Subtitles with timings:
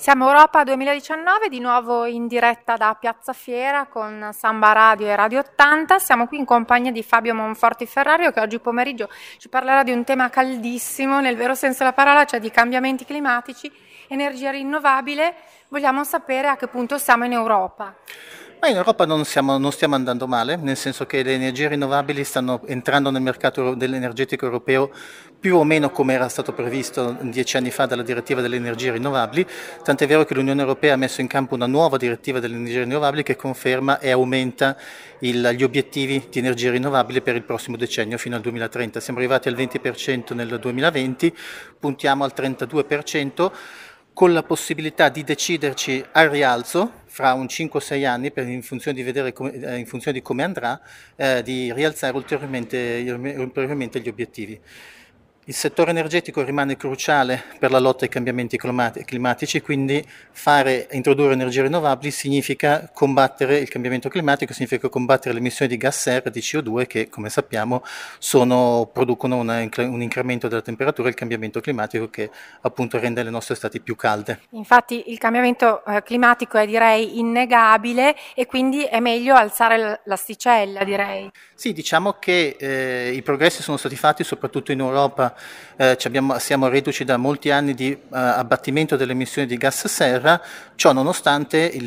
[0.00, 5.40] Siamo Europa 2019, di nuovo in diretta da Piazza Fiera con Samba Radio e Radio
[5.40, 5.98] 80.
[5.98, 10.02] Siamo qui in compagnia di Fabio Monforti Ferrario che oggi pomeriggio ci parlerà di un
[10.02, 13.70] tema caldissimo, nel vero senso della parola, cioè di cambiamenti climatici,
[14.08, 15.34] energia rinnovabile.
[15.68, 17.94] Vogliamo sapere a che punto siamo in Europa.
[18.60, 22.22] Ma in Europa non, siamo, non, stiamo andando male, nel senso che le energie rinnovabili
[22.24, 24.90] stanno entrando nel mercato dell'energetico europeo
[25.40, 29.46] più o meno come era stato previsto dieci anni fa dalla direttiva delle energie rinnovabili,
[29.82, 33.22] tant'è vero che l'Unione Europea ha messo in campo una nuova direttiva delle energie rinnovabili
[33.22, 34.76] che conferma e aumenta
[35.20, 39.00] il, gli obiettivi di energie rinnovabili per il prossimo decennio fino al 2030.
[39.00, 41.34] Siamo arrivati al 20% nel 2020,
[41.78, 43.50] puntiamo al 32%
[44.12, 49.32] con la possibilità di deciderci al rialzo fra un 5-6 anni, per, in, funzione di
[49.32, 50.80] come, eh, in funzione di come andrà,
[51.16, 53.04] eh, di rialzare ulteriormente,
[53.36, 54.58] ulteriormente gli obiettivi.
[55.44, 61.62] Il settore energetico rimane cruciale per la lotta ai cambiamenti climatici, quindi fare, introdurre energie
[61.62, 66.86] rinnovabili significa combattere il cambiamento climatico, significa combattere le emissioni di gas serra, di CO2
[66.86, 67.82] che, come sappiamo,
[68.18, 73.30] sono, producono una, un incremento della temperatura e il cambiamento climatico che appunto rende le
[73.30, 74.42] nostre estati più calde.
[74.50, 81.30] Infatti il cambiamento eh, climatico è direi innegabile e quindi è meglio alzare l'asticella, direi.
[81.54, 85.29] Sì, diciamo che eh, i progressi sono stati fatti soprattutto in Europa
[85.80, 90.38] eh, abbiamo, siamo reduci da molti anni di uh, abbattimento delle emissioni di gas serra,
[90.74, 91.86] ciò nonostante il,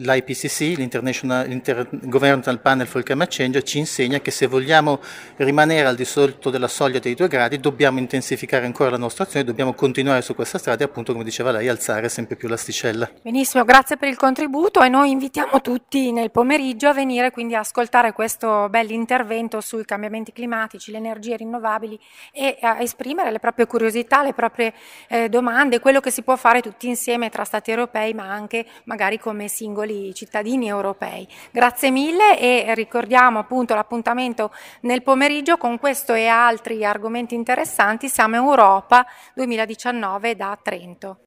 [0.00, 5.00] l'IPCC, l'Intergovernmental Panel for Climate Change, ci insegna che se vogliamo
[5.36, 9.44] rimanere al di sotto della soglia dei due gradi dobbiamo intensificare ancora la nostra azione,
[9.44, 13.10] dobbiamo continuare su questa strada e appunto come diceva lei alzare sempre più l'asticella.
[13.20, 17.60] Benissimo, grazie per il contributo e noi invitiamo tutti nel pomeriggio a venire quindi a
[17.60, 21.95] ascoltare questo bell'intervento sui cambiamenti climatici, le energie rinnovabili
[22.32, 24.74] e a esprimere le proprie curiosità, le proprie
[25.08, 29.18] eh, domande, quello che si può fare tutti insieme tra Stati europei ma anche magari
[29.18, 31.26] come singoli cittadini europei.
[31.50, 34.52] Grazie mille e ricordiamo appunto l'appuntamento
[34.82, 38.08] nel pomeriggio con questo e altri argomenti interessanti.
[38.08, 41.18] Siamo Europa 2019 da Trento.